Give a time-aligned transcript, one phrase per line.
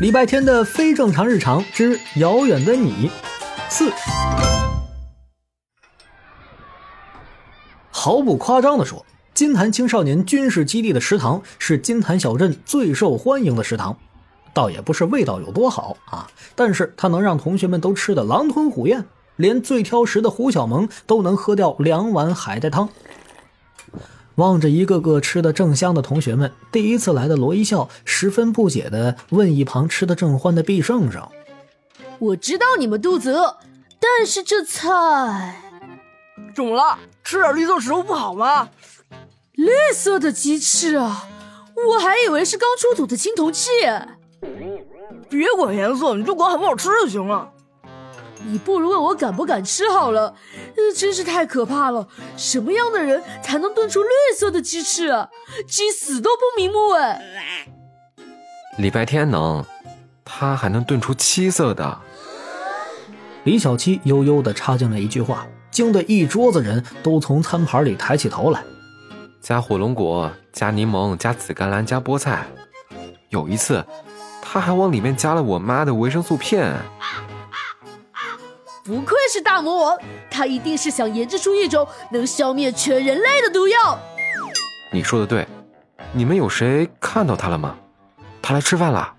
[0.00, 3.10] 礼拜天的非正常日常之遥远的你。
[3.68, 3.92] 四，
[7.90, 13.96] 毫不夸张的说，金坛青少年军事基地的食堂是金坛小镇最受欢迎的食堂，
[14.54, 19.04] 倒也不是味道有多好啊，但是它能让同学们都吃得狼吞虎咽，
[19.36, 22.88] 连最挑食的胡小萌都能喝掉两碗海带汤。
[24.36, 31.28] 望着一个个吃的正香的同学们，第一次来的罗一笑十分不解地问一旁吃的正欢的毕胜胜
[32.18, 33.56] ：“我知道你们肚子饿，
[34.00, 35.60] 但是这菜
[36.54, 36.98] 怎么了？
[37.22, 38.70] 吃点绿色食物不好吗？
[39.52, 41.28] 绿色的鸡翅啊，
[41.88, 43.70] 我还以为是刚出土的青铜器。
[45.28, 47.50] 别管颜色，你就管好不好吃就行了。”
[48.44, 50.34] 你不如问我敢不敢吃好了，
[50.96, 52.06] 真是太可怕了！
[52.36, 55.28] 什么样的人才能炖出绿色的鸡翅啊？
[55.66, 57.20] 鸡死都不瞑目哎！
[58.78, 59.64] 礼拜天能，
[60.24, 61.98] 他还能炖出七色的。
[63.44, 68.62] 李小七悠悠地插进了一句话，惊得一桌子人都从餐盘里抬起头来。
[69.40, 72.46] 加火龙果，加柠檬，加紫甘蓝，加菠菜。
[73.30, 73.84] 有一次，
[74.40, 76.74] 他还往里面加了我妈的维生素片。
[78.84, 83.98] 不愧是大魔王，他一定是想研制出一种能消灭全人类的毒药。
[84.90, 85.46] 你说的对，
[86.12, 87.78] 你们有谁看到他了吗？
[88.42, 89.14] 他来吃饭了。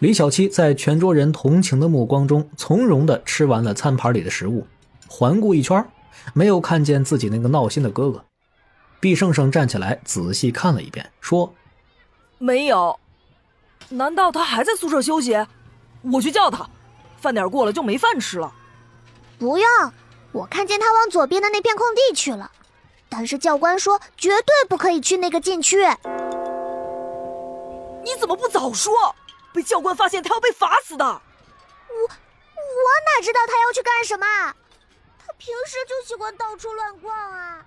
[0.00, 4.66] 李小七在全桌人同情的目光中，从容地吃完了餐盘里的食物，
[5.06, 5.84] 环顾一圈，
[6.34, 8.24] 没有看见自己那个闹心的哥哥。
[8.98, 11.54] 毕胜胜站起来仔细看了一遍，说
[12.38, 12.98] ：“没有，
[13.90, 15.36] 难道他还在宿舍休息？
[16.02, 16.68] 我去叫他。
[17.20, 18.52] 饭点过了就没饭吃了。”
[19.38, 19.92] 不用，
[20.32, 22.50] 我看见他往左边的那片空地去了，
[23.08, 25.78] 但是教官说绝对不可以去那个禁区。
[28.04, 28.92] 你怎么不早说？
[29.52, 31.04] 被教官发现他要被罚死的。
[31.04, 34.26] 我我哪知道他要去干什么？
[35.18, 37.64] 他平时就喜欢到处乱逛啊。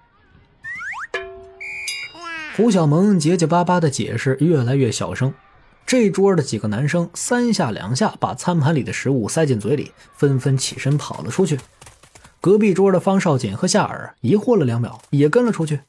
[2.56, 5.34] 胡小萌结结巴巴的解释越来越小声。
[5.92, 11.60] 这桌的几个男生三下两下把餐盘里的食物塞进嘴里，纷纷起身跑了出去。
[12.40, 15.82] 隔壁桌的方少锦和夏尔疑惑了两秒，也跟了出去。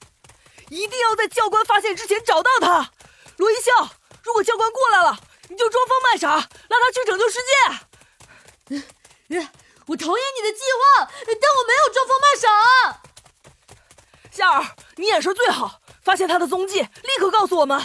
[0.71, 2.91] 一定要在教官发现之前找到他。
[3.37, 3.93] 罗一笑，
[4.25, 5.17] 如果教官过来了，
[5.49, 7.39] 你就装疯卖傻，拉他去拯救世
[9.31, 9.39] 界。
[9.87, 10.65] 我同意你的计
[10.99, 12.49] 划，但我没有装疯卖傻。
[14.33, 17.81] 夏尔，你眼神最好，发现他的踪迹，立刻告诉我们。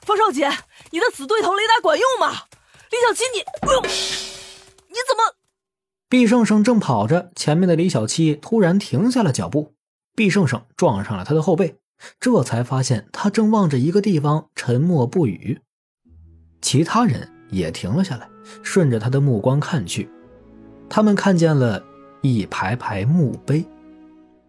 [0.00, 0.50] 方少锦。
[0.90, 2.32] 你的死对头雷达管用吗？
[2.90, 3.38] 李小七，你，
[4.88, 5.36] 你怎么？
[6.08, 9.74] 毕胜胜正跑着，前面的李小七突然停下了脚步。
[10.16, 11.76] 毕胜胜撞上了他的后背，
[12.18, 15.60] 这才发现他正望着一个地方沉默不语。
[16.60, 18.28] 其他人也停了下来，
[18.64, 20.10] 顺着他的目光看去，
[20.88, 21.80] 他们看见了
[22.22, 23.64] 一排排墓碑，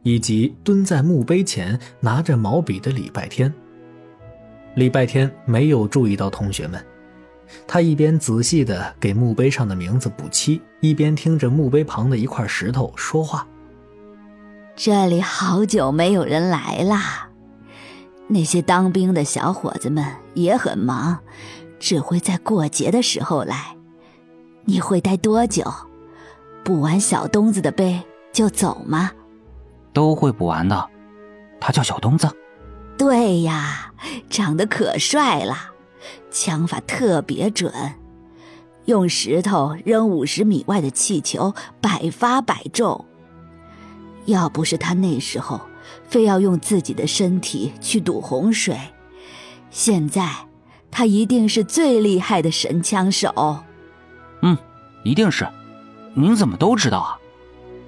[0.01, 3.53] 以及蹲在墓碑前拿着毛笔的礼拜天。
[4.75, 6.81] 礼拜天没有注意到同学们，
[7.67, 13.45] 他一边仔细的给墓碑上的名字补漆，一边听着墓碑旁的一块石头说话
[14.75, 17.29] ：“这里好久没有人来啦，
[18.27, 20.05] 那些当兵的小伙子们
[20.35, 21.19] 也很忙，
[21.77, 23.75] 只会在过节的时候来。
[24.63, 25.65] 你会待多久？
[26.63, 28.01] 补完小东子的碑
[28.31, 29.11] 就走吗？
[29.91, 30.89] 都会补完的。
[31.59, 32.29] 他叫小东子。”
[33.01, 33.91] 对呀，
[34.29, 35.71] 长得可帅了，
[36.29, 37.73] 枪法特别准，
[38.85, 43.03] 用石头扔五十米外的气球，百发百中。
[44.25, 45.59] 要不是他那时候
[46.07, 48.77] 非要用自己的身体去堵洪水，
[49.71, 50.29] 现在
[50.91, 53.63] 他一定是最厉害的神枪手。
[54.43, 54.55] 嗯，
[55.03, 55.49] 一定是。
[56.13, 57.17] 您怎么都知道啊？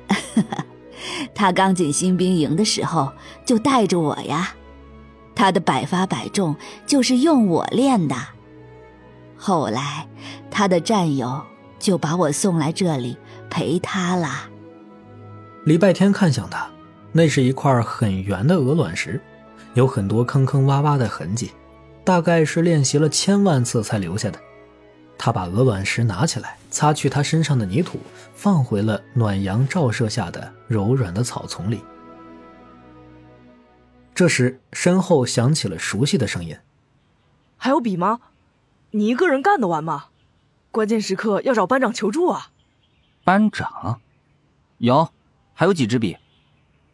[1.36, 3.14] 他刚进新兵营的时候
[3.46, 4.56] 就带着我呀。
[5.36, 6.56] 他的百发百中
[6.86, 8.16] 就是用我练的。
[9.36, 10.08] 后来，
[10.50, 11.42] 他的战友
[11.80, 13.18] 就把我送来这里
[13.50, 14.30] 陪他了。
[15.66, 16.70] 礼拜天看向他，
[17.12, 19.20] 那是一块很圆的鹅卵石，
[19.74, 21.52] 有很多坑坑洼洼的痕迹，
[22.04, 24.40] 大概是练习了千万次才留下的。
[25.18, 28.00] 他把鹅卵石拿起来，擦去他身上的泥土，
[28.34, 31.82] 放回了暖阳照射下的柔软的草丛里。
[34.16, 36.58] 这时，身后响起了熟悉的声音
[37.58, 38.20] ：“还有笔吗？
[38.92, 40.06] 你一个人干得完吗？
[40.70, 42.52] 关键时刻要找班长求助啊！”
[43.26, 44.02] 班长，
[44.78, 45.10] 有，
[45.54, 46.18] 还有几支笔。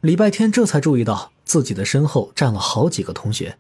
[0.01, 3.57] 礼拜天这才注意到自己的身后站了好几个同学，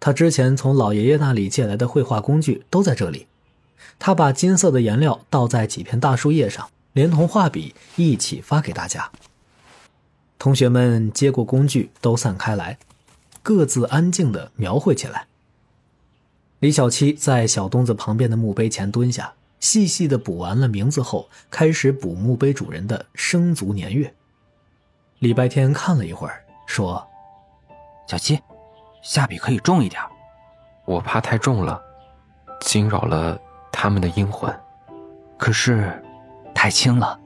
[0.00, 3.28] 他之前从老爷爷那里借来的绘画工具都在这里，
[4.00, 9.12] 他把金色的颜料倒在几片大树叶上，连同画笔一起发给大家。
[10.46, 12.78] 同学们接过工具，都散开来，
[13.42, 15.26] 各自安静的描绘起来。
[16.60, 24.14] 李小七在小东子旁边的墓碑前蹲下，细细的补完了名字后，开始补墓碑主人的生卒年月。
[25.18, 27.04] 礼拜天看了一会儿，说
[28.06, 28.40] ：“小七，
[29.02, 30.00] 下笔可以重一点。
[30.84, 31.82] 我怕太重了，
[32.60, 33.36] 惊扰了
[33.72, 34.56] 他们的阴魂。
[35.36, 36.00] 可是，
[36.54, 37.18] 太轻了，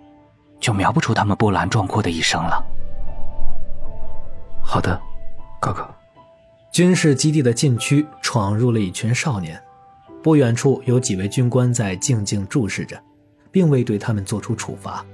[0.58, 2.64] 就描不出他们波澜壮阔的一生了。”
[4.72, 5.02] 好的，
[5.60, 5.84] 哥哥。
[6.70, 9.60] 军事基地的禁区闯入了一群少年，
[10.22, 12.96] 不远处有几位军官在静静注视着，
[13.50, 15.04] 并未对他们做出处罚。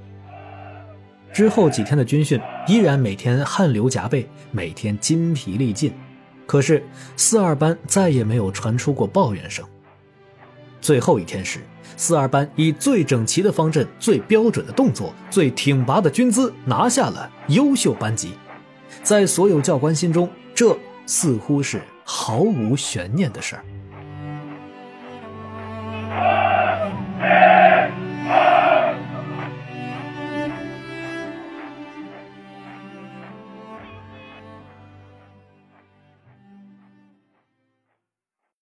[1.33, 5.91] 之后几天的军训依然每天汗流浃背，每天筋疲力尽，
[6.45, 9.65] 可是四二班再也没有传出过抱怨声。
[10.79, 11.61] 最后一天时，
[11.95, 18.33] 四二班以最整齐的方阵、最标准的动作、最挺拔的军姿拿下了优秀班级。
[19.03, 23.63] 在所有教官心中，这似乎是毫无悬念的事儿。